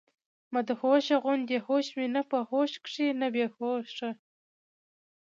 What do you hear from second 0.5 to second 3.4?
مدهوشه غوندي هوش مي نۀ پۀ هوش کښې نۀ